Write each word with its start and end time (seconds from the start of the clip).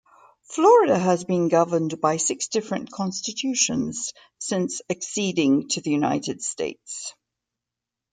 Florida 0.41 0.97
has 0.97 1.25
been 1.25 1.47
governed 1.47 2.01
by 2.01 2.17
six 2.17 2.47
different 2.47 2.89
constitutions 2.89 4.13
since 4.39 4.81
acceding 4.89 5.67
to 5.69 5.81
the 5.81 5.91
United 5.91 6.41
States. 6.41 7.13